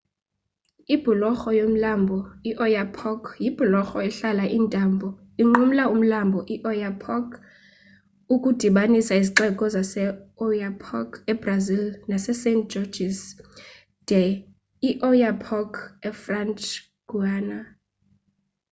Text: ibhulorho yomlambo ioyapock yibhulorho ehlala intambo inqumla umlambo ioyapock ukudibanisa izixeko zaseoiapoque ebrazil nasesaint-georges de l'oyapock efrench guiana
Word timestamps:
ibhulorho 0.93 1.49
yomlambo 1.59 2.17
ioyapock 2.49 3.21
yibhulorho 3.43 3.97
ehlala 4.07 4.45
intambo 4.59 5.07
inqumla 5.41 5.83
umlambo 5.95 6.39
ioyapock 6.55 7.27
ukudibanisa 8.33 9.13
izixeko 9.21 9.65
zaseoiapoque 9.75 11.15
ebrazil 11.33 11.83
nasesaint-georges 12.09 13.19
de 14.09 14.21
l'oyapock 15.01 15.71
efrench 16.09 16.65
guiana 17.09 17.59